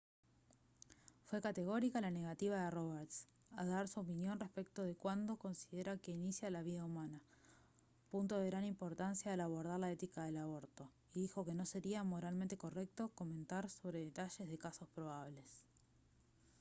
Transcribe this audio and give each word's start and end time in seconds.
fue 1.27 1.41
categórica 1.43 2.01
la 2.01 2.09
negativa 2.09 2.57
de 2.57 2.71
roberts 2.71 3.27
a 3.55 3.65
dar 3.65 3.87
su 3.87 3.99
opinión 3.99 4.39
respecto 4.39 4.81
de 4.81 4.95
cuándo 4.95 5.37
considera 5.37 5.95
que 5.99 6.09
inicia 6.11 6.49
la 6.49 6.63
vida 6.63 6.83
humana 6.83 7.21
punto 8.09 8.39
de 8.39 8.47
gran 8.47 8.65
importancia 8.65 9.31
al 9.31 9.41
abordar 9.41 9.79
la 9.79 9.91
ética 9.91 10.23
del 10.23 10.37
aborto 10.37 10.89
y 11.13 11.19
dijo 11.19 11.45
que 11.45 11.53
no 11.53 11.67
sería 11.67 12.03
moralmente 12.03 12.57
correcto 12.57 13.11
comentar 13.13 13.69
sobre 13.69 13.99
detalles 14.03 14.49
de 14.49 14.57
casos 14.57 14.87
probables 14.89 15.63